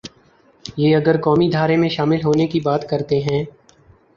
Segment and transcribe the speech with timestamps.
[0.77, 3.43] یہ اگر قومی دھارے میں شامل ہونے کی بات کرتے ہیں۔